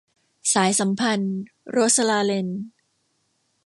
[0.53, 1.35] สายสัมพันธ์-
[1.71, 2.47] โรสลาเรน